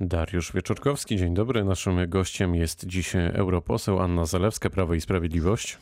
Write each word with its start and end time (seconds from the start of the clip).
Dariusz 0.00 0.52
Wieczorkowski, 0.52 1.16
dzień 1.16 1.34
dobry. 1.34 1.64
Naszym 1.64 2.10
gościem 2.10 2.54
jest 2.54 2.86
dziś 2.86 3.12
europoseł 3.16 3.98
Anna 3.98 4.26
Zalewska, 4.26 4.70
Prawo 4.70 4.94
i 4.94 5.00
Sprawiedliwość. 5.00 5.78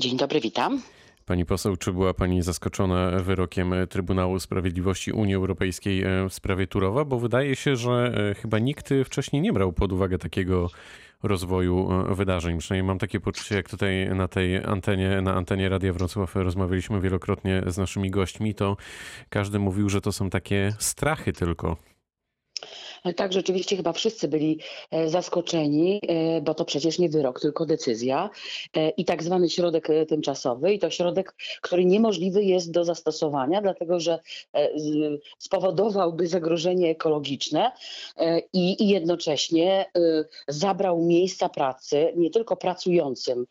Dzień 0.00 0.16
dobry, 0.16 0.40
witam. 0.40 0.82
Pani 1.26 1.46
poseł, 1.46 1.76
czy 1.76 1.92
była 1.92 2.14
Pani 2.14 2.42
zaskoczona 2.42 3.10
wyrokiem 3.10 3.74
Trybunału 3.90 4.40
Sprawiedliwości 4.40 5.12
Unii 5.12 5.34
Europejskiej 5.34 6.02
e, 6.02 6.28
w 6.28 6.34
sprawie 6.34 6.66
Turowa? 6.66 7.04
Bo 7.04 7.18
wydaje 7.18 7.56
się, 7.56 7.76
że 7.76 8.14
e, 8.30 8.34
chyba 8.34 8.58
nikt 8.58 8.90
wcześniej 9.04 9.42
nie 9.42 9.52
brał 9.52 9.72
pod 9.72 9.92
uwagę 9.92 10.18
takiego 10.18 10.70
rozwoju 11.22 11.88
e, 11.92 12.14
wydarzeń. 12.14 12.58
Przynajmniej 12.58 12.86
mam 12.86 12.98
takie 12.98 13.20
poczucie, 13.20 13.54
jak 13.54 13.68
tutaj 13.68 14.08
na 14.14 14.28
tej 14.28 14.56
antenie, 14.56 15.20
na 15.22 15.34
antenie 15.34 15.68
Radia 15.68 15.92
Wrocław 15.92 16.36
rozmawialiśmy 16.36 17.00
wielokrotnie 17.00 17.62
z 17.66 17.78
naszymi 17.78 18.10
gośćmi, 18.10 18.54
to 18.54 18.76
każdy 19.28 19.58
mówił, 19.58 19.88
że 19.88 20.00
to 20.00 20.12
są 20.12 20.30
takie 20.30 20.74
strachy 20.78 21.32
tylko. 21.32 21.76
Tak, 23.12 23.32
rzeczywiście 23.32 23.76
chyba 23.76 23.92
wszyscy 23.92 24.28
byli 24.28 24.60
e, 24.90 25.08
zaskoczeni, 25.08 26.00
e, 26.08 26.40
bo 26.40 26.54
to 26.54 26.64
przecież 26.64 26.98
nie 26.98 27.08
wyrok, 27.08 27.40
tylko 27.40 27.66
decyzja. 27.66 28.30
E, 28.76 28.90
i 28.90 29.04
tak 29.04 29.22
zwany 29.22 29.50
środek 29.50 29.88
tymczasowy. 30.08 30.72
I 30.74 30.78
to 30.78 30.90
środek, 30.90 31.34
który 31.60 31.84
niemożliwy 31.84 32.44
jest 32.44 32.70
do 32.70 32.84
zastosowania, 32.84 33.62
dlatego 33.62 34.00
że 34.00 34.18
spowodowałby 35.38 36.26
zagrożenie 36.26 36.90
ekologiczne 36.90 37.72
i 38.52 38.88
jednocześnie 38.88 39.86
zabrał 40.48 41.02
miejsca 41.02 41.48
pracy 41.48 42.12
nie 42.16 42.30
tylko 42.30 42.56
pracującym, 42.56 43.46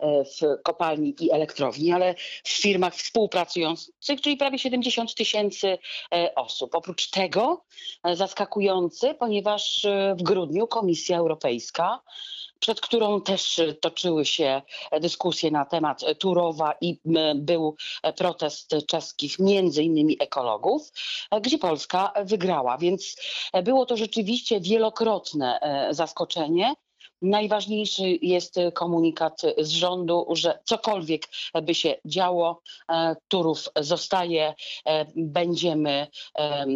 w 0.00 0.62
kopalni 0.62 1.14
i 1.20 1.32
elektrowni, 1.32 1.92
ale 1.92 2.14
w 2.44 2.48
firmach 2.48 2.94
współpracujących, 2.94 4.20
czyli 4.22 4.36
prawie 4.36 4.58
70 4.58 5.14
tysięcy 5.14 5.78
e, 6.14 6.34
osób. 6.34 6.74
Oprócz 6.74 7.10
tego 7.10 7.64
e, 8.04 8.16
zaskakujący, 8.16 9.14
ponieważ 9.14 9.86
w 10.16 10.22
grudniu 10.22 10.66
Komisja 10.66 11.18
Europejska 11.18 12.02
przed 12.60 12.80
którą 12.80 13.20
też 13.20 13.60
toczyły 13.80 14.24
się 14.24 14.62
dyskusje 15.00 15.50
na 15.50 15.64
temat 15.64 16.00
Turowa 16.18 16.74
i 16.80 16.98
był 17.34 17.76
protest 18.16 18.74
czeskich, 18.86 19.38
między 19.38 19.82
innymi 19.82 20.16
ekologów, 20.20 20.92
gdzie 21.40 21.58
Polska 21.58 22.12
wygrała. 22.24 22.78
Więc 22.78 23.16
było 23.64 23.86
to 23.86 23.96
rzeczywiście 23.96 24.60
wielokrotne 24.60 25.60
zaskoczenie 25.90 26.74
Najważniejszy 27.22 28.18
jest 28.22 28.54
komunikat 28.74 29.42
z 29.58 29.68
rządu, 29.68 30.26
że 30.32 30.58
cokolwiek 30.64 31.22
by 31.62 31.74
się 31.74 31.94
działo, 32.04 32.62
e, 32.90 33.16
Turów 33.28 33.68
zostaje, 33.80 34.54
e, 34.86 35.06
będziemy 35.16 36.06
e, 36.38 36.66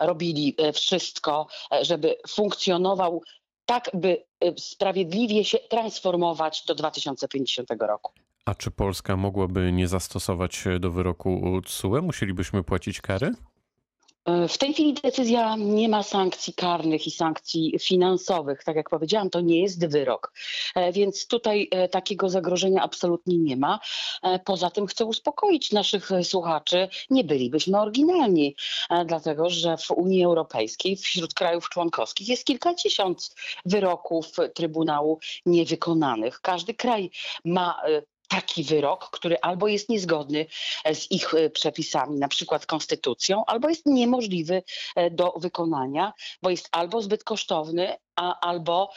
robili 0.00 0.56
wszystko, 0.74 1.46
żeby 1.82 2.16
funkcjonował 2.28 3.22
tak, 3.66 3.90
by 3.94 4.24
sprawiedliwie 4.58 5.44
się 5.44 5.58
transformować 5.58 6.64
do 6.64 6.74
2050 6.74 7.68
roku. 7.80 8.12
A 8.44 8.54
czy 8.54 8.70
Polska 8.70 9.16
mogłaby 9.16 9.72
nie 9.72 9.88
zastosować 9.88 10.64
do 10.80 10.90
wyroku 10.90 11.60
TSUE? 11.64 12.02
Musielibyśmy 12.02 12.64
płacić 12.64 13.00
kary? 13.00 13.32
E, 14.24 14.48
w 14.48 14.58
tej 14.58 14.72
chwili 14.72 14.94
decyzja 14.94 15.56
nie 15.56 15.88
ma 15.88 16.02
sankcji 16.02 16.54
karnych 16.54 17.06
i 17.06 17.10
sankcji 17.10 17.78
finansowych. 17.80 18.64
Tak 18.64 18.76
jak 18.76 18.90
powiedziałam, 18.90 19.30
to 19.30 19.40
nie 19.40 19.62
jest 19.62 19.86
wyrok, 19.88 20.32
e, 20.74 20.92
więc 20.92 21.26
tutaj 21.26 21.68
e, 21.70 21.88
takiego 21.88 22.28
zagrożenia 22.28 22.82
absolutnie 22.82 23.38
nie 23.38 23.56
ma. 23.56 23.80
Poza 24.44 24.70
tym 24.70 24.86
chcę 24.86 25.04
uspokoić 25.04 25.72
naszych 25.72 26.10
słuchaczy, 26.22 26.88
nie 27.10 27.24
bylibyśmy 27.24 27.80
oryginalni, 27.80 28.56
dlatego 29.06 29.50
że 29.50 29.76
w 29.76 29.90
Unii 29.90 30.24
Europejskiej 30.24 30.96
wśród 30.96 31.34
krajów 31.34 31.68
członkowskich 31.68 32.28
jest 32.28 32.44
kilkadziesiąt 32.44 33.34
wyroków 33.64 34.26
Trybunału 34.54 35.18
niewykonanych. 35.46 36.40
Każdy 36.40 36.74
kraj 36.74 37.10
ma 37.44 37.82
taki 38.34 38.64
wyrok, 38.64 39.10
który 39.10 39.36
albo 39.40 39.68
jest 39.68 39.88
niezgodny 39.88 40.46
e, 40.84 40.94
z 40.94 41.10
ich 41.10 41.34
e, 41.34 41.50
przepisami, 41.50 42.18
na 42.18 42.28
przykład 42.28 42.66
konstytucją, 42.66 43.44
albo 43.46 43.68
jest 43.68 43.86
niemożliwy 43.86 44.62
e, 44.96 45.10
do 45.10 45.34
wykonania, 45.36 46.12
bo 46.42 46.50
jest 46.50 46.68
albo 46.72 47.02
zbyt 47.02 47.24
kosztowny, 47.24 47.96
a, 48.16 48.40
albo 48.40 48.90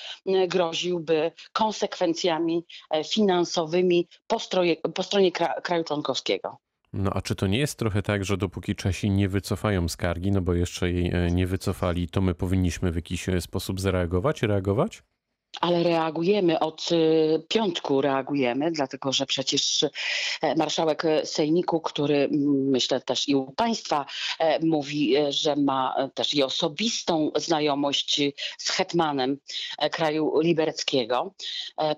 groziłby 0.48 1.32
konsekwencjami 1.54 2.66
finansowymi 3.12 4.08
po, 4.28 4.40
stroje, 4.40 4.76
po 4.76 5.04
stronie 5.04 5.32
kraju 5.64 5.84
członkowskiego. 5.84 6.58
No 6.94 7.12
a 7.14 7.22
czy 7.22 7.36
to 7.36 7.48
nie 7.48 7.58
jest 7.58 7.80
trochę 7.80 8.02
tak, 8.02 8.26
że 8.26 8.38
dopóki 8.38 8.76
Czesi 8.76 9.10
nie 9.10 9.30
wycofają 9.30 9.90
skargi, 9.90 10.32
no 10.32 10.42
bo 10.42 10.54
jeszcze 10.54 10.92
jej 10.92 11.12
nie 11.32 11.48
wycofali, 11.48 12.10
to 12.10 12.22
my 12.22 12.36
powinniśmy 12.36 12.92
w 12.92 12.96
jakiś 12.96 13.26
sposób 13.40 13.82
zareagować, 13.82 14.42
reagować? 14.42 15.04
Ale 15.62 15.84
reagujemy 15.84 16.60
od 16.60 16.92
y, 16.92 17.44
piątku, 17.48 18.02
reagujemy, 18.02 18.72
dlatego 18.72 19.12
że 19.12 19.26
przecież 19.26 19.84
e, 20.42 20.56
marszałek 20.56 21.04
Sejmiku, 21.24 21.82
który 21.82 22.30
myślę 22.72 23.02
też 23.02 23.30
i 23.30 23.36
u 23.36 23.52
Państwa 23.52 24.06
e, 24.40 24.66
mówi, 24.66 25.16
e, 25.16 25.32
że 25.32 25.56
ma 25.56 26.10
też 26.14 26.34
i 26.34 26.44
osobistą 26.44 27.32
znajomość 27.36 28.22
z 28.58 28.70
hetmanem 28.70 29.38
kraju 29.92 30.40
libereckiego, 30.40 31.34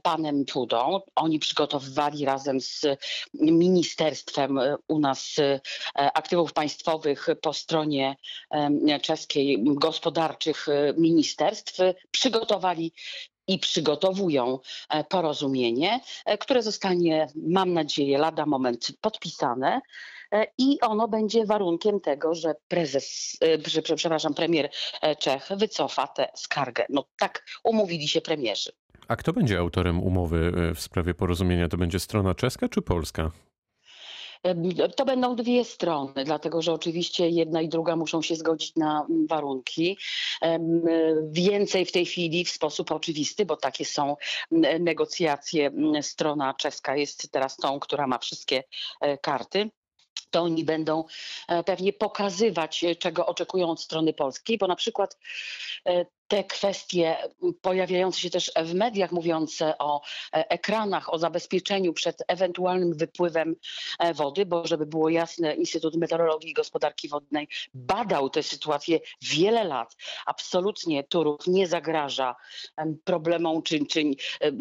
panem 0.04 0.46
Pudą. 0.46 1.02
Oni 1.16 1.40
przygotowywali 1.40 2.26
razem 2.26 2.62
z 2.62 2.86
ministerstwem 3.34 4.60
u 4.88 5.00
nas 5.00 5.36
aktywów 5.96 6.54
państwowych 6.54 7.28
po 7.42 7.54
stronie 7.54 8.16
czeskiej 9.02 9.64
gospodarczych 9.64 10.68
ministerstw, 10.98 11.78
przygotowali 12.12 12.94
i 13.50 13.60
przygotowują 13.60 14.60
e, 14.90 15.04
porozumienie, 15.04 16.00
e, 16.26 16.38
które 16.38 16.64
zostanie, 16.64 17.28
mam 17.36 17.74
nadzieję, 17.74 18.18
lada 18.18 18.46
moment 18.46 18.92
podpisane. 19.02 19.82
E, 20.32 20.46
I 20.58 20.82
ono 20.82 21.08
będzie 21.08 21.46
warunkiem 21.46 22.00
tego, 22.00 22.36
że 22.36 22.56
prezes, 22.68 23.38
przepraszam, 23.96 24.34
premier 24.34 24.70
Czech 25.20 25.50
wycofa 25.58 26.08
tę 26.08 26.28
skargę. 26.36 26.86
No 26.90 27.06
tak 27.20 27.46
umówili 27.64 28.08
się 28.08 28.22
premierzy. 28.22 28.72
A 29.08 29.16
kto 29.16 29.34
będzie 29.34 29.60
autorem 29.60 30.04
umowy 30.04 30.52
w 30.76 30.82
sprawie 30.82 31.14
porozumienia? 31.14 31.70
To 31.70 31.78
będzie 31.78 32.00
strona 32.00 32.36
czeska 32.36 32.70
czy 32.70 32.82
polska? 32.82 33.32
To 34.96 35.06
będą 35.06 35.36
dwie 35.36 35.66
strony, 35.66 36.24
dlatego 36.26 36.62
że 36.62 36.74
oczywiście 36.74 37.30
jedna 37.30 37.62
i 37.62 37.70
druga 37.70 37.96
muszą 37.96 38.22
się 38.22 38.36
zgodzić 38.36 38.76
na 38.76 39.06
mm, 39.10 39.28
warunki. 39.28 39.98
Więcej 41.32 41.86
w 41.86 41.92
tej 41.92 42.06
chwili 42.06 42.46
w 42.46 42.50
sposób 42.50 42.92
oczywisty, 42.92 43.46
bo 43.46 43.58
takie 43.58 43.86
są 43.86 44.16
negocjacje. 44.80 45.72
Strona 46.02 46.54
czeska 46.54 46.96
jest 46.96 47.32
teraz 47.32 47.58
tą, 47.58 47.80
która 47.80 48.08
ma 48.08 48.18
wszystkie 48.18 48.64
e, 49.02 49.18
karty 49.18 49.70
to 50.32 50.42
oni 50.42 50.64
będą 50.66 51.04
e, 51.48 51.64
pewnie 51.64 51.94
pokazywać, 51.94 52.84
e, 52.84 52.96
czego 52.96 53.26
oczekują 53.26 53.70
od 53.70 53.82
strony 53.82 54.14
polskiej, 54.14 54.58
bo 54.58 54.68
na 54.68 54.76
przykład 54.76 55.18
te 56.30 56.44
kwestie 56.44 57.18
pojawiające 57.62 58.20
się 58.20 58.30
też 58.30 58.52
w 58.64 58.74
mediach, 58.74 59.12
mówiące 59.12 59.78
o 59.78 60.02
e, 60.34 60.50
ekranach, 60.50 61.14
o 61.14 61.18
zabezpieczeniu 61.18 61.94
przed 61.94 62.24
ewentualnym 62.28 62.94
wypływem 62.94 63.56
e, 64.00 64.14
wody, 64.14 64.46
bo 64.46 64.68
żeby 64.68 64.86
było 64.86 65.10
jasne, 65.10 65.56
Instytut 65.56 65.96
Meteorologii 65.96 66.50
i 66.50 66.54
Gospodarki 66.54 67.10
Wodnej 67.10 67.48
badał 67.74 68.30
tę 68.30 68.44
sytuację 68.44 69.00
wiele 69.22 69.64
lat. 69.64 69.96
Absolutnie 70.26 71.04
Turów 71.04 71.48
nie 71.48 71.68
zagraża 71.68 72.36
problemom, 73.04 73.64
czy, 73.64 73.86
czy 73.86 74.04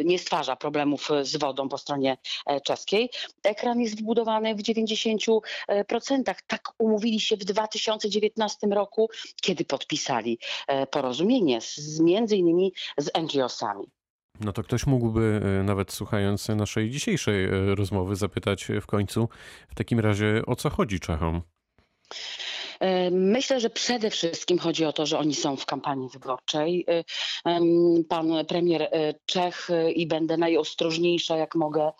nie 0.05 0.19
stwarza 0.19 0.57
problemów 0.57 1.09
z 1.23 1.37
wodą 1.37 1.69
po 1.69 1.79
stronie 1.79 2.17
e, 2.47 2.61
czeskiej. 2.61 3.11
Ekran 3.43 3.81
jest 3.81 4.01
wbudowany 4.01 4.55
w 4.55 4.63
90%. 4.63 5.41
Tak 6.47 6.73
umówili 6.79 7.21
się 7.21 7.37
w 7.37 7.45
2019 7.45 8.67
roku, 8.67 9.11
kiedy 9.43 9.65
podpisali 9.65 10.39
porozumienie 10.91 11.58
z, 11.61 12.01
między 12.01 12.37
innymi 12.37 12.73
z 12.99 13.11
NGO-sami. 13.23 13.87
No 14.41 14.53
to 14.53 14.63
ktoś 14.63 14.87
mógłby, 14.87 15.41
e, 15.61 15.63
nawet 15.63 15.93
słuchając 15.93 16.49
naszej 16.49 16.91
dzisiejszej 16.91 17.45
e, 17.45 17.75
rozmowy, 17.75 18.17
zapytać 18.17 18.69
w 18.81 18.87
końcu 18.87 19.29
w 19.69 19.75
takim 19.75 20.01
razie 20.01 20.43
o 20.47 20.57
co 20.57 20.71
chodzi 20.71 21.01
Czechom? 21.01 21.43
E, 22.81 23.11
myślę, 23.11 23.61
że 23.61 23.71
przede 23.71 24.11
wszystkim 24.11 24.59
chodzi 24.59 24.85
o 24.85 24.93
to, 24.93 25.07
że 25.07 25.19
oni 25.19 25.35
są 25.35 25.57
w 25.57 25.67
kampanii 25.67 26.09
wyborczej. 26.09 26.87
Pan 28.09 28.47
premier 28.49 28.91
Czech 29.27 29.69
i 29.95 30.07
będę 30.07 30.37
najostrożniejsza, 30.37 31.37
jak 31.37 31.55
mogę 31.55 31.93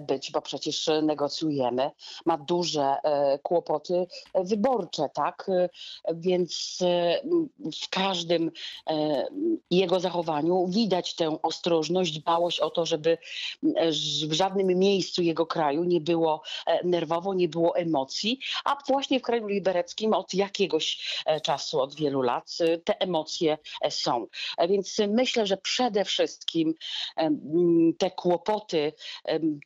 być, 0.00 0.30
bo 0.30 0.42
przecież 0.42 0.90
negocjujemy, 1.02 1.90
ma 2.26 2.38
duże 2.38 2.96
kłopoty 3.42 4.06
wyborcze, 4.34 5.08
tak? 5.14 5.46
Więc 6.14 6.78
w 7.82 7.88
każdym 7.88 8.50
jego 9.70 10.00
zachowaniu 10.00 10.66
widać 10.68 11.14
tę 11.14 11.36
ostrożność, 11.42 12.18
dbałość 12.18 12.60
o 12.60 12.70
to, 12.70 12.86
żeby 12.86 13.18
w 14.28 14.32
żadnym 14.32 14.66
miejscu 14.66 15.22
jego 15.22 15.46
kraju 15.46 15.84
nie 15.84 16.00
było 16.00 16.42
nerwowo, 16.84 17.34
nie 17.34 17.48
było 17.48 17.76
emocji, 17.76 18.38
a 18.64 18.76
właśnie 18.88 19.20
w 19.20 19.22
kraju 19.22 19.46
libereckim 19.46 20.14
od 20.14 20.34
jakiegoś 20.34 21.22
czasu, 21.42 21.80
od 21.80 21.94
wielu 21.94 22.22
lat 22.22 22.58
te 22.84 23.00
emocje 23.00 23.58
są. 23.90 24.26
Więc 24.68 24.98
myślę, 25.08 25.46
że 25.46 25.56
przede 25.56 26.04
wszystkim 26.04 26.74
te 27.98 28.10
kłopoty 28.10 28.92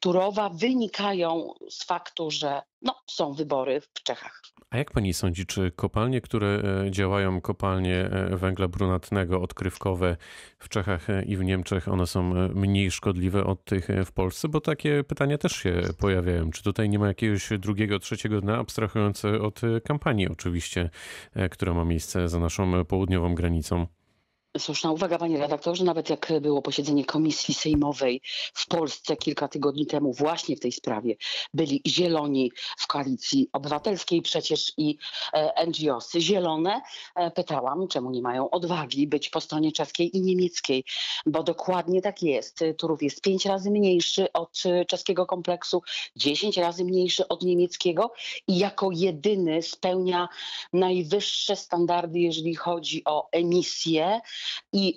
Turowa 0.00 0.48
wynikają 0.48 1.54
z 1.70 1.84
faktu, 1.84 2.30
że 2.30 2.62
no, 2.82 2.94
są 3.06 3.32
wybory 3.32 3.80
w 3.80 4.02
Czechach. 4.02 4.42
A 4.70 4.78
jak 4.78 4.90
pani 4.90 5.14
sądzi, 5.14 5.46
czy 5.46 5.70
kopalnie, 5.76 6.20
które 6.20 6.62
e, 6.86 6.90
działają, 6.90 7.40
kopalnie 7.40 7.96
e, 7.96 8.36
węgla 8.36 8.68
brunatnego, 8.68 9.42
odkrywkowe 9.42 10.16
w 10.58 10.68
Czechach 10.68 11.10
e, 11.10 11.22
i 11.22 11.36
w 11.36 11.44
Niemczech, 11.44 11.88
one 11.88 12.06
są 12.06 12.22
mniej 12.54 12.90
szkodliwe 12.90 13.44
od 13.44 13.64
tych 13.64 13.88
w 14.06 14.12
Polsce? 14.12 14.48
Bo 14.48 14.60
takie 14.60 15.04
pytania 15.04 15.38
też 15.38 15.52
się 15.52 15.82
pojawiają. 15.98 16.50
Czy 16.50 16.62
tutaj 16.62 16.88
nie 16.88 16.98
ma 16.98 17.06
jakiegoś 17.06 17.48
drugiego, 17.58 17.98
trzeciego 17.98 18.40
dna, 18.40 18.58
abstrahujące 18.58 19.40
od 19.40 19.60
kampanii 19.84 20.28
oczywiście, 20.28 20.90
która 21.50 21.74
ma 21.74 21.84
miejsce 21.84 22.28
za 22.28 22.38
naszą 22.38 22.84
południową 22.84 23.34
granicą? 23.34 23.86
Słuszna 24.58 24.92
uwaga, 24.92 25.18
panie 25.18 25.38
redaktorze. 25.38 25.84
Nawet 25.84 26.10
jak 26.10 26.32
było 26.40 26.62
posiedzenie 26.62 27.04
komisji 27.04 27.54
sejmowej 27.54 28.20
w 28.54 28.66
Polsce 28.66 29.16
kilka 29.16 29.48
tygodni 29.48 29.86
temu, 29.86 30.12
właśnie 30.12 30.56
w 30.56 30.60
tej 30.60 30.72
sprawie, 30.72 31.16
byli 31.54 31.82
zieloni 31.86 32.52
w 32.78 32.86
koalicji 32.86 33.48
obywatelskiej, 33.52 34.22
przecież 34.22 34.72
i 34.76 34.98
e, 35.32 35.66
NGOsy 35.66 36.20
zielone. 36.20 36.80
E, 37.14 37.30
pytałam, 37.30 37.88
czemu 37.88 38.10
nie 38.10 38.22
mają 38.22 38.50
odwagi 38.50 39.06
być 39.06 39.30
po 39.30 39.40
stronie 39.40 39.72
czeskiej 39.72 40.16
i 40.16 40.20
niemieckiej, 40.20 40.84
bo 41.26 41.42
dokładnie 41.42 42.02
tak 42.02 42.22
jest. 42.22 42.64
Turów 42.78 43.02
jest 43.02 43.20
pięć 43.20 43.46
razy 43.46 43.70
mniejszy 43.70 44.32
od 44.32 44.62
czeskiego 44.88 45.26
kompleksu, 45.26 45.82
dziesięć 46.16 46.56
razy 46.56 46.84
mniejszy 46.84 47.28
od 47.28 47.42
niemieckiego 47.42 48.12
i 48.48 48.58
jako 48.58 48.90
jedyny 48.92 49.62
spełnia 49.62 50.28
najwyższe 50.72 51.56
standardy, 51.56 52.18
jeżeli 52.18 52.54
chodzi 52.54 53.02
o 53.04 53.28
emisje 53.32 54.20
i 54.72 54.96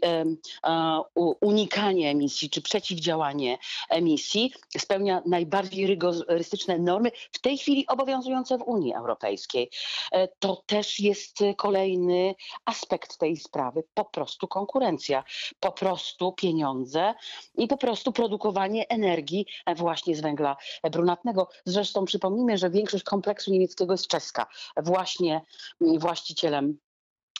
unikanie 1.42 2.10
emisji 2.10 2.50
czy 2.50 2.62
przeciwdziałanie 2.62 3.58
emisji 3.90 4.54
spełnia 4.78 5.22
najbardziej 5.26 5.88
rygorystyczne 5.88 6.80
normy 6.80 7.12
w 7.32 7.40
tej 7.40 7.58
chwili 7.58 7.88
obowiązujące 7.88 8.58
w 8.58 8.62
Unii 8.62 8.94
Europejskiej. 8.94 9.70
E, 10.12 10.28
to 10.28 10.64
też 10.66 11.00
jest 11.00 11.38
kolejny 11.58 12.36
aspekt 12.66 13.18
tej 13.18 13.38
sprawy, 13.38 13.84
po 13.94 14.06
prostu 14.06 14.48
konkurencja, 14.48 15.24
po 15.60 15.72
prostu 15.72 16.32
pieniądze 16.32 17.14
i 17.58 17.68
po 17.68 17.78
prostu 17.78 18.12
produkowanie 18.12 18.88
energii 18.90 19.46
właśnie 19.76 20.16
z 20.16 20.22
węgla 20.22 20.58
brunatnego. 20.92 21.50
Zresztą 21.66 22.06
przypomnijmy, 22.06 22.58
że 22.58 22.70
większość 22.70 23.04
kompleksu 23.04 23.52
niemieckiego 23.52 23.94
jest 23.94 24.08
czeska. 24.08 24.48
Właśnie 24.78 25.42
właścicielem 25.82 26.78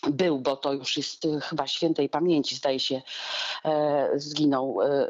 był, 0.10 0.40
bo 0.40 0.58
to 0.58 0.74
już 0.74 0.98
jest 0.98 1.26
y, 1.26 1.42
chyba 1.42 1.68
świętej 1.68 2.10
pamięci, 2.10 2.56
zdaje 2.56 2.80
się, 2.80 3.02
e, 3.66 4.10
zginął 4.16 4.82
e, 4.82 5.08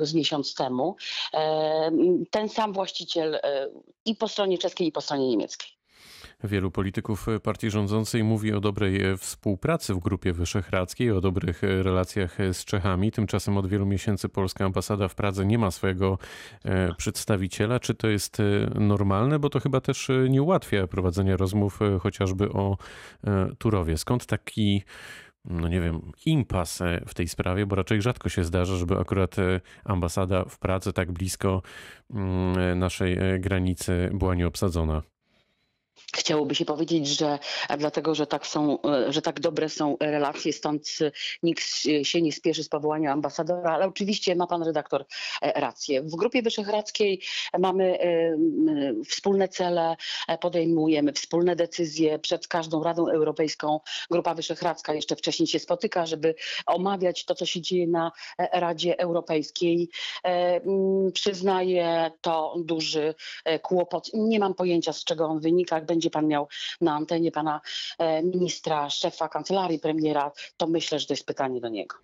z 0.00 0.14
miesiąc 0.14 0.54
temu. 0.54 0.96
E, 1.34 1.90
ten 2.30 2.48
sam 2.48 2.72
właściciel 2.72 3.40
i 4.04 4.14
po 4.14 4.28
stronie 4.28 4.58
czeskiej, 4.58 4.86
i 4.86 4.92
po 4.92 5.00
stronie 5.00 5.28
niemieckiej. 5.28 5.73
Wielu 6.44 6.70
polityków 6.70 7.26
partii 7.42 7.70
rządzącej 7.70 8.24
mówi 8.24 8.52
o 8.52 8.60
dobrej 8.60 9.18
współpracy 9.18 9.94
w 9.94 9.98
Grupie 9.98 10.32
Wyszehradzkiej, 10.32 11.10
o 11.10 11.20
dobrych 11.20 11.62
relacjach 11.62 12.38
z 12.52 12.64
Czechami. 12.64 13.12
Tymczasem 13.12 13.56
od 13.56 13.66
wielu 13.66 13.86
miesięcy 13.86 14.28
polska 14.28 14.64
ambasada 14.64 15.08
w 15.08 15.14
Pradze 15.14 15.46
nie 15.46 15.58
ma 15.58 15.70
swojego 15.70 16.18
e, 16.64 16.94
przedstawiciela. 16.94 17.80
Czy 17.80 17.94
to 17.94 18.08
jest 18.08 18.40
e, 18.40 18.44
normalne? 18.80 19.38
Bo 19.38 19.50
to 19.50 19.60
chyba 19.60 19.80
też 19.80 20.10
e, 20.10 20.28
nie 20.28 20.42
ułatwia 20.42 20.86
prowadzenia 20.86 21.36
rozmów 21.36 21.78
chociażby 22.00 22.52
o 22.52 22.76
Turowie. 23.58 23.98
Skąd 23.98 24.26
taki 24.26 24.82
no 25.44 25.68
nie 25.68 25.80
wiem, 25.80 26.12
impas 26.26 26.82
w 27.06 27.14
tej 27.14 27.28
sprawie, 27.28 27.66
bo 27.66 27.76
raczej 27.76 28.02
rzadko 28.02 28.28
się 28.28 28.44
zdarza, 28.44 28.76
żeby 28.76 28.98
akurat 28.98 29.36
ambasada 29.84 30.44
w 30.44 30.58
Pradze 30.58 30.92
tak 30.92 31.12
blisko 31.12 31.62
mm, 32.10 32.78
naszej 32.78 33.18
granicy 33.40 34.10
była 34.12 34.34
nieobsadzona. 34.34 35.02
Chciałoby 36.14 36.54
się 36.54 36.64
powiedzieć, 36.64 37.06
że 37.06 37.38
dlatego, 37.78 38.14
że 38.14 38.26
tak, 38.26 38.46
są, 38.46 38.78
e, 38.82 39.12
że 39.12 39.22
tak 39.22 39.40
dobre 39.40 39.68
są 39.68 39.96
relacje, 40.00 40.52
stąd 40.52 40.88
nikt 41.42 41.64
się 42.02 42.22
nie 42.22 42.32
spieszy 42.32 42.64
z 42.64 42.68
powołaniem 42.68 43.12
ambasadora, 43.12 43.72
ale 43.72 43.86
oczywiście 43.86 44.36
ma 44.36 44.46
pan 44.46 44.62
redaktor 44.62 45.04
e, 45.42 45.60
rację. 45.60 46.02
W 46.02 46.16
Grupie 46.16 46.42
Wyszehradzkiej 46.42 47.20
mamy 47.58 48.00
e, 48.00 48.36
wspólne 49.08 49.48
cele, 49.48 49.96
podejmujemy 50.40 51.12
wspólne 51.12 51.56
decyzje 51.56 52.18
przed 52.18 52.48
każdą 52.48 52.82
Radą 52.82 53.08
Europejską. 53.08 53.80
Grupa 54.10 54.34
Wyszehradzka 54.34 54.94
jeszcze 54.94 55.16
wcześniej 55.16 55.46
się 55.46 55.58
spotyka, 55.58 56.06
żeby 56.06 56.34
omawiać 56.66 57.24
to, 57.24 57.34
co 57.34 57.46
się 57.46 57.60
dzieje 57.60 57.86
na 57.86 58.12
Radzie 58.52 58.98
Europejskiej. 58.98 59.88
Przyznaję 61.14 62.10
to 62.20 62.54
duży 62.58 63.14
kłopot. 63.62 64.10
Nie 64.14 64.40
mam 64.40 64.54
pojęcia, 64.54 64.92
z 64.92 65.04
czego 65.04 65.26
on 65.26 65.40
wynika. 65.40 65.80
Będzie 65.80 66.03
będzie 66.04 66.10
pan 66.10 66.28
miał 66.28 66.48
na 66.80 66.94
antenie 66.94 67.32
pana 67.32 67.60
e, 67.98 68.22
ministra, 68.22 68.90
szefa 68.90 69.28
kancelarii 69.28 69.78
premiera, 69.78 70.32
to 70.56 70.66
myślę, 70.66 70.98
że 70.98 71.06
to 71.06 71.12
jest 71.12 71.26
pytanie 71.26 71.60
do 71.60 71.68
niego. 71.68 71.96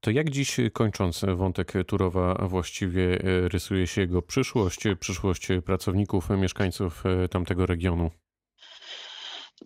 To 0.00 0.10
jak 0.10 0.30
dziś, 0.30 0.56
kończąc 0.72 1.24
wątek 1.36 1.72
Turowa, 1.86 2.34
właściwie 2.48 3.20
e, 3.20 3.48
rysuje 3.48 3.86
się 3.86 4.00
jego 4.00 4.22
przyszłość, 4.22 4.80
przyszłość 5.00 5.48
pracowników, 5.64 6.30
mieszkańców 6.30 7.04
e, 7.06 7.28
tamtego 7.28 7.66
regionu? 7.66 8.10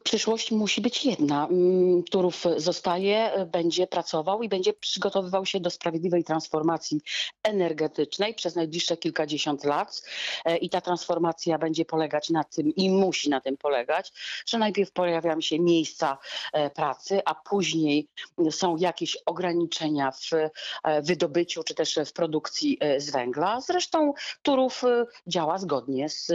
Przyszłość 0.04 0.50
musi 0.50 0.80
być 0.80 1.04
jedna. 1.04 1.46
Mm, 1.46 2.02
Turów 2.02 2.44
zostaje, 2.56 3.46
będzie 3.52 3.86
pracował 3.86 4.42
i 4.42 4.48
będzie 4.48 4.72
przygotowywał 4.72 5.46
się 5.46 5.60
do 5.60 5.70
sprawiedliwej 5.70 6.24
transformacji 6.24 7.00
energetycznej 7.42 8.34
przez 8.34 8.54
najbliższe 8.54 8.96
kilkadziesiąt 8.96 9.64
lat. 9.64 10.02
E, 10.44 10.56
I 10.56 10.70
ta 10.70 10.80
transformacja 10.80 11.58
będzie 11.58 11.84
polegać 11.84 12.30
na 12.30 12.44
tym 12.44 12.74
i 12.74 12.90
musi 12.90 13.30
na 13.30 13.40
tym 13.40 13.56
polegać, 13.56 14.12
że 14.46 14.58
najpierw 14.58 14.92
pojawiają 14.92 15.40
się 15.40 15.58
miejsca 15.58 16.18
e, 16.52 16.70
pracy, 16.70 17.20
a 17.24 17.34
później 17.34 18.08
są 18.50 18.76
jakieś 18.76 19.16
ograniczenia 19.26 20.10
w 20.10 20.32
e, 20.32 21.02
wydobyciu 21.02 21.62
czy 21.64 21.74
też 21.74 21.98
w 22.06 22.12
produkcji 22.12 22.78
z 22.98 23.10
węgla. 23.10 23.60
Zresztą 23.60 24.12
Turów 24.42 24.82
działa 25.26 25.58
zgodnie 25.58 26.08
z 26.08 26.32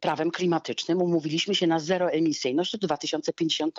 prawem 0.00 0.30
klimatycznym. 0.30 1.02
Umówiliśmy 1.02 1.54
się 1.54 1.66
na 1.66 1.78
zero 1.78 2.10
emisji 2.10 2.47
emisyjność 2.48 2.72
do 2.72 2.86
2050 2.86 3.78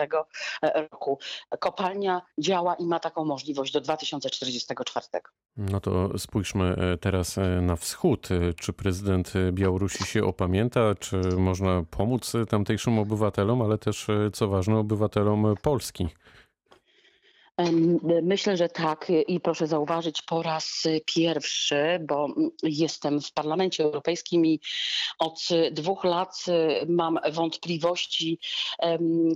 roku. 0.90 1.18
Kopalnia 1.58 2.22
działa 2.38 2.74
i 2.74 2.86
ma 2.86 3.00
taką 3.00 3.24
możliwość 3.24 3.72
do 3.72 3.80
2044. 3.80 5.06
No 5.56 5.80
to 5.80 6.18
spójrzmy 6.18 6.64
e, 6.64 6.98
teraz 6.98 7.38
e, 7.38 7.60
na 7.60 7.76
wschód. 7.76 8.28
E, 8.30 8.54
czy 8.54 8.72
prezydent 8.72 9.32
Białorusi 9.52 10.04
się 10.04 10.24
opamięta? 10.24 10.94
Czy 10.94 11.16
można 11.16 11.82
pomóc 11.90 12.32
tamtejszym 12.48 12.98
obywatelom, 12.98 13.62
ale 13.62 13.78
też, 13.78 14.06
co 14.32 14.48
ważne, 14.48 14.78
obywatelom 14.78 15.54
Polski? 15.62 16.08
Myślę, 18.22 18.56
że 18.56 18.68
tak 18.68 19.12
i 19.26 19.40
proszę 19.40 19.66
zauważyć 19.66 20.22
po 20.22 20.42
raz 20.42 20.82
pierwszy, 21.04 22.00
bo 22.08 22.28
jestem 22.62 23.20
w 23.20 23.32
Parlamencie 23.32 23.84
Europejskim 23.84 24.46
i 24.46 24.60
od 25.18 25.48
dwóch 25.72 26.04
lat 26.04 26.44
mam 26.88 27.18
wątpliwości, 27.32 28.38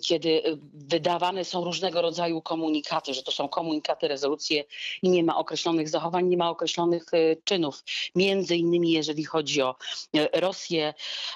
kiedy 0.05 0.43
wydawane 0.75 1.45
są 1.45 1.65
różnego 1.65 2.03
rodzaju 2.03 2.43
komunikaty, 2.43 3.15
że 3.15 3.23
to 3.23 3.33
są 3.33 3.49
komunikaty, 3.49 4.09
rezolucje 4.09 4.65
i 5.03 5.11
nie 5.11 5.25
ma 5.25 5.37
określonych 5.37 5.89
zachowań, 5.89 6.27
nie 6.27 6.37
ma 6.37 6.51
określonych 6.51 7.05
e, 7.13 7.37
czynów. 7.45 7.85
Między 8.15 8.57
innymi 8.57 8.93
jeżeli 8.93 9.25
chodzi 9.25 9.63
o 9.63 9.77
e, 10.15 10.41
Rosję, 10.41 10.95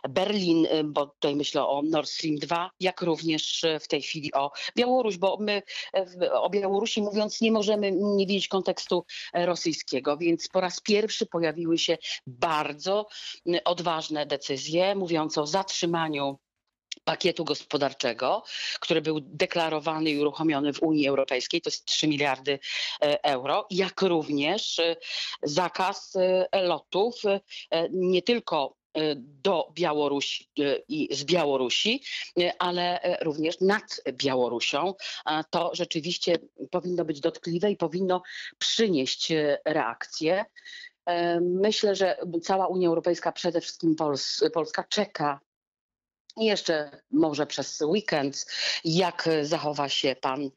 Berlin, 0.09 0.67
bo 0.85 1.07
tutaj 1.07 1.37
myślę 1.37 1.67
o 1.67 1.83
Nord 1.83 2.09
Stream 2.09 2.37
2, 2.37 2.71
jak 2.81 3.03
również 3.03 3.65
w 3.81 3.89
tej 3.89 4.03
chwili 4.03 4.33
o 4.35 4.51
Białoruś, 4.77 5.17
bo 5.17 5.37
my 5.41 5.63
o 6.33 6.51
Białorusi 6.51 6.78
Białorusi 6.79 7.03
mówiąc, 7.03 7.41
nie 7.41 7.53
możemy 7.53 7.93
nie 7.93 8.27
widzieć 8.27 8.49
kontekstu 8.49 9.05
e, 9.33 9.47
rosyjskiego, 9.47 10.17
więc 10.17 10.49
po 10.49 10.61
raz 10.61 10.81
pierwszy 10.81 11.27
pojawiły 11.27 11.79
się 11.79 11.99
bardzo 12.27 13.07
odważne 13.65 14.27
decyzje 14.27 14.95
mówiące 14.95 15.43
o 15.43 15.47
zatrzymaniu 15.47 16.39
pakietu 17.05 17.45
gospodarczego, 17.45 18.43
który 18.81 19.01
był 19.01 19.21
deklarowany 19.21 20.11
i 20.11 20.19
uruchomiony 20.19 20.73
w 20.73 20.83
Unii 20.83 21.09
Europejskiej, 21.09 21.61
to 21.61 21.71
jest 21.71 21.85
3 21.85 22.09
miliardy 22.09 22.59
e, 23.03 23.25
euro, 23.25 23.67
jak 23.71 24.03
również 24.03 24.79
e, 24.79 24.97
zakaz 25.43 26.13
lotów 26.53 27.15
nie 27.91 28.23
tylko 28.23 28.77
do 29.17 29.73
Białorusi 29.75 30.49
i 30.89 31.09
z 31.17 31.25
Białorusi, 31.25 32.03
ale 32.59 33.17
również 33.21 33.61
nad 33.61 34.01
Białorusią. 34.13 34.95
To 35.51 35.71
rzeczywiście 35.75 36.39
powinno 36.71 37.05
być 37.05 37.21
dotkliwe 37.21 37.71
i 37.71 37.77
powinno 37.77 38.23
przynieść 38.59 39.33
reakcję. 39.65 40.45
Myślę, 41.41 41.95
że 41.95 42.17
cała 42.43 42.67
Unia 42.67 42.89
Europejska, 42.89 43.33
przede 43.33 43.61
wszystkim 43.61 43.95
Pols 43.95 44.45
Polska, 44.53 44.85
czeka 44.85 45.41
jeszcze 46.47 46.91
może 47.11 47.47
przez 47.47 47.81
weekend, 47.81 48.47
jak 48.85 49.29
zachowa 49.43 49.89
się 49.89 50.17
pan 50.21 50.51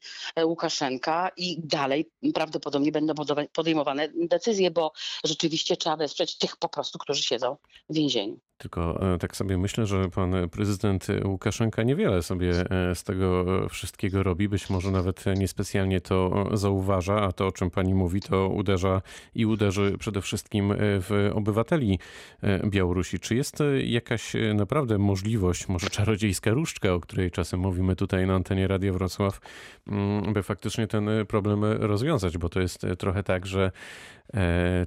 Łukaszenka 0.44 1.30
i 1.36 1.60
dalej 1.64 2.10
prawdopodobnie 2.34 2.92
będą 2.92 3.14
podejmowane 3.52 4.08
decyzje, 4.14 4.70
bo 4.70 4.92
rzeczywiście 5.24 5.76
trzeba 5.76 5.96
wesprzeć 5.96 6.38
tych 6.38 6.56
po 6.56 6.68
prostu, 6.68 6.98
którzy 6.98 7.22
siedzą 7.22 7.56
w 7.90 7.94
więzieniu. 7.94 8.38
Tylko 8.62 9.14
e, 9.14 9.18
tak 9.18 9.36
sobie 9.36 9.58
myślę, 9.58 9.86
że 9.86 10.10
pan 10.10 10.48
prezydent 10.50 11.06
Łukaszenka 11.24 11.82
niewiele 11.82 12.22
sobie 12.22 12.50
e, 12.50 12.94
z 12.94 13.04
tego 13.04 13.44
wszystkiego 13.68 14.22
robi. 14.22 14.48
Być 14.48 14.70
może 14.70 14.90
nawet 14.90 15.24
niespecjalnie 15.36 16.00
to 16.00 16.48
zauważa, 16.52 17.20
a 17.22 17.32
to, 17.32 17.46
o 17.46 17.52
czym 17.52 17.70
pani 17.70 17.94
mówi, 17.94 18.20
to 18.20 18.48
uderza 18.48 19.02
i 19.34 19.46
uderzy 19.46 19.96
przede 19.98 20.22
wszystkim 20.22 20.74
w 20.78 21.30
obywateli 21.34 21.98
e, 22.42 22.66
Białorusi. 22.66 23.20
Czy 23.20 23.34
jest 23.34 23.58
jakaś 23.84 24.32
naprawdę 24.54 24.98
możliwość, 24.98 25.68
może 25.72 25.90
czarodziejska 25.90 26.50
różdżka, 26.50 26.92
o 26.92 27.00
której 27.00 27.30
czasem 27.30 27.60
mówimy 27.60 27.96
tutaj 27.96 28.26
na 28.26 28.34
antenie 28.34 28.68
Radia 28.68 28.92
Wrocław, 28.92 29.40
mm, 29.86 30.32
by 30.32 30.42
faktycznie 30.42 30.86
ten 30.86 31.10
problem 31.28 31.64
rozwiązać? 31.64 32.38
Bo 32.38 32.48
to 32.48 32.60
jest 32.60 32.86
trochę 32.98 33.22
tak, 33.22 33.46
że 33.46 33.72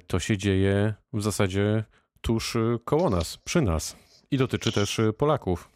to 0.06 0.18
się 0.18 0.38
dzieje 0.38 0.94
w 1.12 1.22
zasadzie 1.22 1.84
tuż 2.20 2.56
koło 2.84 3.10
nas, 3.10 3.36
przy 3.36 3.62
nas 3.62 3.96
i 4.30 4.36
dotyczy 4.36 4.72
też 4.72 5.00
Polaków. 5.18 5.68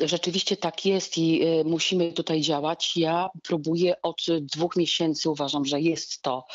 Rzeczywiście 0.00 0.56
tak 0.56 0.86
jest 0.86 1.18
i 1.18 1.42
y, 1.44 1.64
musimy 1.64 2.12
tutaj 2.12 2.40
działać. 2.40 2.96
Ja 2.96 3.28
próbuję 3.42 4.02
od 4.02 4.26
dwóch 4.40 4.76
miesięcy, 4.76 5.30
uważam, 5.30 5.64
że 5.64 5.80
jest 5.80 6.22
to 6.22 6.46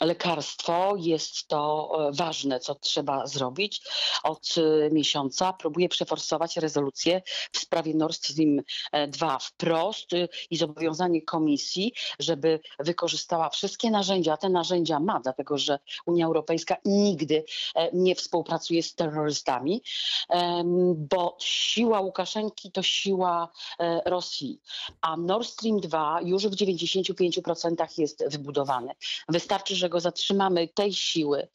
lekarstwo, 0.00 0.94
jest 0.98 1.48
to 1.48 1.90
e, 2.08 2.12
ważne, 2.12 2.60
co 2.60 2.74
trzeba 2.74 3.26
zrobić. 3.26 3.82
Od 4.22 4.54
y, 4.56 4.90
miesiąca 4.92 5.52
próbuję 5.52 5.88
przeforsować 5.88 6.56
rezolucję 6.56 7.22
w 7.52 7.58
sprawie 7.58 7.94
Nord 7.94 8.14
Stream 8.14 8.60
2 9.08 9.36
e, 9.36 9.38
wprost 9.40 10.12
y, 10.12 10.28
i 10.50 10.56
zobowiązanie 10.56 11.22
komisji, 11.22 11.92
żeby 12.18 12.60
wykorzystała 12.78 13.50
wszystkie 13.50 13.90
narzędzia. 13.90 14.36
Te 14.36 14.48
narzędzia 14.48 15.00
ma, 15.00 15.20
dlatego 15.20 15.58
że 15.58 15.78
Unia 16.06 16.26
Europejska 16.26 16.76
nigdy 16.84 17.44
e, 17.74 17.90
nie 17.92 18.14
współpracuje 18.14 18.82
z 18.82 18.94
terrorystami, 18.94 19.82
bo 20.96 21.36
siła 21.40 21.91
siła 21.92 22.00
Łukaszenki 22.00 22.72
to 22.72 22.82
siła 22.82 23.48
e, 23.78 24.00
Rosji, 24.04 24.60
a 25.00 25.16
Nord 25.16 25.48
Stream 25.48 25.80
2 25.80 26.20
już 26.22 26.46
w 26.46 26.50
95% 26.50 27.98
jest 27.98 28.24
wybudowany. 28.28 28.92
Wystarczy, 29.28 29.76
że 29.76 29.88
go 29.88 30.00
zatrzymamy, 30.00 30.68
tej 30.68 30.92
siły. 30.92 31.48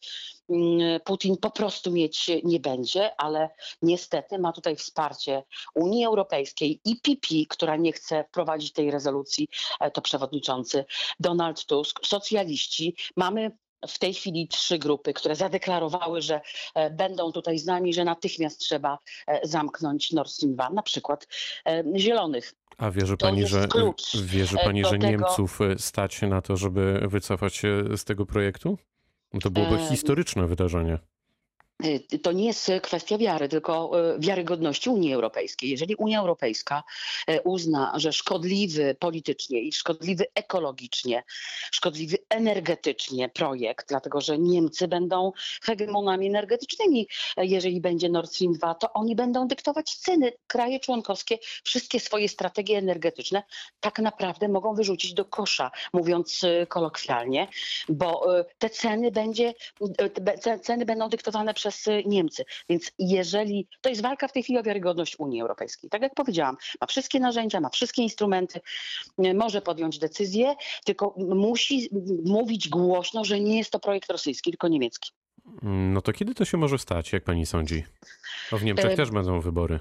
Mm, 0.50 1.00
Putin 1.00 1.36
po 1.36 1.50
prostu 1.50 1.90
mieć 1.90 2.30
nie 2.44 2.60
będzie, 2.60 3.20
ale 3.20 3.50
niestety 3.82 4.38
ma 4.38 4.52
tutaj 4.52 4.76
wsparcie 4.76 5.42
Unii 5.74 6.04
Europejskiej 6.04 6.80
i 6.84 6.96
PP, 6.96 7.28
która 7.48 7.76
nie 7.76 7.92
chce 7.92 8.24
wprowadzić 8.24 8.72
tej 8.72 8.90
rezolucji, 8.90 9.48
e, 9.80 9.90
to 9.90 10.00
przewodniczący 10.00 10.84
Donald 11.20 11.66
Tusk, 11.66 12.06
socjaliści. 12.06 12.96
Mamy 13.16 13.50
w 13.88 13.98
tej 13.98 14.14
chwili 14.14 14.48
trzy 14.48 14.78
grupy, 14.78 15.12
które 15.12 15.36
zadeklarowały, 15.36 16.22
że 16.22 16.40
e, 16.74 16.90
będą 16.90 17.32
tutaj 17.32 17.58
z 17.58 17.66
nami, 17.66 17.94
że 17.94 18.04
natychmiast 18.04 18.58
trzeba 18.60 18.98
e, 19.26 19.48
zamknąć 19.48 20.12
Nord 20.12 20.30
Stream 20.30 20.54
2, 20.54 20.70
na 20.70 20.82
przykład 20.82 21.28
e, 21.66 21.84
Zielonych. 21.96 22.54
A 22.78 22.90
wierzy 22.90 23.16
pani, 23.16 23.46
że, 23.46 23.68
wierzy 24.22 24.56
pani, 24.64 24.84
że 24.84 24.90
tego... 24.90 25.06
Niemców 25.06 25.58
stać 25.78 26.22
na 26.22 26.42
to, 26.42 26.56
żeby 26.56 27.00
wycofać 27.08 27.54
się 27.54 27.84
z 27.96 28.04
tego 28.04 28.26
projektu? 28.26 28.78
To 29.42 29.50
byłoby 29.50 29.78
historyczne 29.88 30.46
wydarzenie. 30.46 30.98
Y, 31.84 32.18
to 32.18 32.32
nie 32.32 32.46
jest 32.46 32.70
kwestia 32.82 33.18
wiary, 33.18 33.48
tylko 33.48 34.00
y, 34.14 34.18
wiarygodności 34.18 34.90
Unii 34.90 35.12
Europejskiej. 35.12 35.70
Jeżeli 35.70 35.94
Unia 35.94 36.20
Europejska 36.20 36.82
y, 37.30 37.40
uzna, 37.44 37.92
że 37.96 38.12
szkodliwy 38.12 38.96
politycznie 39.00 39.60
i 39.60 39.72
szkodliwy 39.72 40.26
ekologicznie, 40.34 41.22
szkodliwy 41.72 42.18
energetycznie 42.28 43.28
projekt, 43.28 43.88
dlatego 43.88 44.20
że 44.20 44.38
Niemcy 44.38 44.88
będą 44.88 45.32
hegemonami 45.62 46.26
energetycznymi, 46.26 47.08
jeżeli 47.36 47.80
będzie 47.80 48.08
Nord 48.08 48.32
Stream 48.32 48.52
2, 48.52 48.74
to 48.74 48.92
oni 48.92 49.16
będą 49.16 49.48
dyktować 49.48 49.94
ceny. 49.94 50.32
Kraje 50.46 50.80
członkowskie 50.80 51.38
wszystkie 51.64 52.00
swoje 52.00 52.28
strategie 52.28 52.78
energetyczne 52.78 53.42
tak 53.80 53.98
naprawdę 53.98 54.48
mogą 54.48 54.74
wyrzucić 54.74 55.14
do 55.14 55.24
kosza, 55.24 55.70
mówiąc 55.92 56.40
kolokwialnie, 56.68 57.48
bo 57.88 58.26
te 58.58 58.70
ceny 58.70 59.10
będzie, 59.10 59.54
te 60.42 60.58
ceny 60.58 60.84
będą 60.84 61.08
dyktowane 61.08 61.54
przez 61.54 61.67
przez 61.68 62.04
Niemcy. 62.06 62.44
Więc 62.68 62.92
jeżeli 62.98 63.68
to 63.80 63.88
jest 63.88 64.02
walka 64.02 64.28
w 64.28 64.32
tej 64.32 64.42
chwili 64.42 64.58
o 64.58 64.62
wiarygodność 64.62 65.18
Unii 65.18 65.40
Europejskiej, 65.40 65.90
tak 65.90 66.02
jak 66.02 66.14
powiedziałam, 66.14 66.56
ma 66.80 66.86
wszystkie 66.86 67.20
narzędzia, 67.20 67.60
ma 67.60 67.68
wszystkie 67.68 68.02
instrumenty, 68.02 68.60
może 69.34 69.62
podjąć 69.62 69.98
decyzję, 69.98 70.54
tylko 70.84 71.14
musi 71.16 71.88
mówić 72.24 72.68
głośno, 72.68 73.24
że 73.24 73.40
nie 73.40 73.58
jest 73.58 73.70
to 73.70 73.80
projekt 73.80 74.10
rosyjski, 74.10 74.50
tylko 74.50 74.68
niemiecki. 74.68 75.10
No 75.62 76.02
to 76.02 76.12
kiedy 76.12 76.34
to 76.34 76.44
się 76.44 76.56
może 76.56 76.78
stać, 76.78 77.12
jak 77.12 77.24
pani 77.24 77.46
sądzi? 77.46 77.84
Bo 78.50 78.58
w 78.58 78.64
Niemczech 78.64 78.92
e... 78.92 78.96
też 78.96 79.10
będą 79.10 79.40
wybory. 79.40 79.80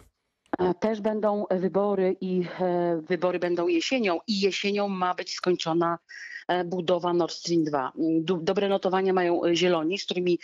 E, 0.57 0.73
też 0.73 1.01
będą 1.01 1.45
wybory 1.51 2.15
i 2.21 2.43
e, 2.59 3.01
wybory 3.01 3.39
będą 3.39 3.67
jesienią 3.67 4.19
i 4.27 4.39
jesienią 4.39 4.89
ma 4.89 5.13
być 5.13 5.33
skończona 5.33 5.99
e, 6.47 6.63
budowa 6.63 7.13
Nord 7.13 7.33
Stream 7.33 7.63
2. 7.63 7.91
Dobre 8.21 8.69
notowania 8.69 9.13
mają 9.13 9.41
zieloni, 9.53 9.99
z 9.99 10.05
którymi 10.05 10.39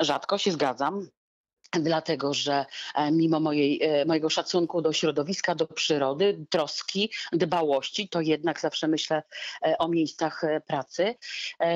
rzadko 0.00 0.38
się 0.38 0.52
zgadzam 0.52 1.08
dlatego 1.80 2.34
że 2.34 2.66
e, 2.94 3.12
mimo 3.12 3.40
mojej, 3.40 3.82
e, 3.82 4.04
mojego 4.04 4.30
szacunku 4.30 4.82
do 4.82 4.92
środowiska, 4.92 5.54
do 5.54 5.66
przyrody, 5.66 6.46
troski, 6.50 7.10
dbałości, 7.32 8.08
to 8.08 8.20
jednak 8.20 8.60
zawsze 8.60 8.88
myślę 8.88 9.22
e, 9.62 9.78
o 9.78 9.88
miejscach 9.88 10.42
pracy. 10.66 11.14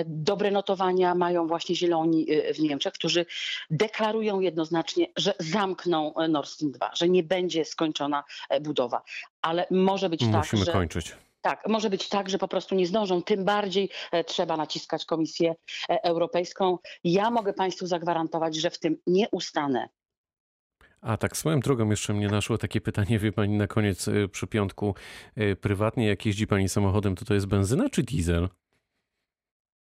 Dobre 0.07 0.51
notowania 0.51 1.15
mają 1.15 1.47
właśnie 1.47 1.75
zieloni 1.75 2.27
w 2.55 2.61
Niemczech, 2.61 2.93
którzy 2.93 3.27
deklarują 3.71 4.41
jednoznacznie, 4.41 5.07
że 5.17 5.35
zamkną 5.39 6.15
Nord 6.29 6.49
Stream 6.49 6.73
2, 6.73 6.91
że 6.95 7.09
nie 7.09 7.23
będzie 7.23 7.65
skończona 7.65 8.25
budowa. 8.61 9.03
Ale 9.43 9.67
może 9.71 10.09
być 10.09 10.21
Musimy 10.21 10.39
tak, 10.39 10.51
że... 10.51 10.57
Musimy 10.57 10.73
kończyć. 10.73 11.17
Tak, 11.43 11.69
może 11.69 11.91
być 11.91 12.09
tak, 12.09 12.29
że 12.29 12.39
po 12.39 12.49
prostu 12.49 12.75
nie 12.75 12.87
zdążą, 12.87 13.23
tym 13.23 13.45
bardziej 13.45 13.91
e, 14.13 14.25
trzeba 14.25 14.57
naciskać 14.57 15.05
Komisję 15.05 15.55
e, 15.91 16.03
Europejską. 16.05 16.79
Ja 17.05 17.31
mogę 17.31 17.53
Państwu 17.53 17.87
zagwarantować, 17.87 18.57
że 18.57 18.71
w 18.71 18.79
tym 18.79 18.97
nie 19.07 19.29
ustanę. 19.33 19.89
A 21.01 21.17
tak 21.17 21.37
swoją 21.37 21.61
drogą 21.61 21.91
jeszcze 21.91 22.15
mnie 22.15 22.29
naszło 22.29 22.59
takie 22.59 22.81
pytanie, 22.81 23.19
wie 23.19 23.33
pani, 23.33 23.57
na 23.57 23.67
koniec 23.67 24.09
e, 24.09 24.29
przy 24.29 24.47
piątku. 24.47 24.95
Prywatnie 25.61 26.07
jak 26.07 26.27
jeździ 26.27 26.47
pani 26.47 26.69
samochodem, 26.69 27.17
to 27.17 27.25
to 27.25 27.35
jest 27.35 27.47
benzyna 27.47 27.89
czy 27.89 28.03
diesel? 28.03 28.49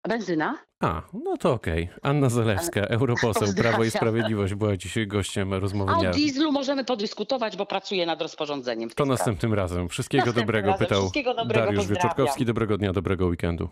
Benzyna? 0.08 0.58
A, 0.80 1.02
no 1.14 1.38
to 1.38 1.54
okej. 1.54 1.90
Anna 2.02 2.30
Zalewska, 2.30 2.82
europoseł 2.82 3.48
Prawo 3.62 3.84
i 3.84 3.92
Sprawiedliwość 3.92 4.54
była 4.54 4.78
dzisiaj 4.78 5.08
gościem 5.08 5.54
rozmowy 5.54 5.92
A 5.92 5.98
o 5.98 6.12
dieslu 6.12 6.52
możemy 6.52 6.86
podyskutować, 6.86 7.58
bo 7.58 7.66
pracuję 7.66 8.06
nad 8.06 8.22
rozporządzeniem. 8.22 8.90
To 8.90 9.06
następnym 9.06 9.54
razem. 9.54 9.90
Wszystkiego 9.90 10.26
następnym 10.26 10.46
dobrego, 10.46 10.72
razem. 10.72 10.88
pytał 10.88 11.02
Wszystkiego 11.02 11.34
dobrego, 11.34 11.66
Dariusz 11.66 11.88
Wieczorkowski. 11.88 12.46
Dobrego 12.46 12.78
dnia, 12.78 12.94
dobrego 12.94 13.26
weekendu. 13.26 13.70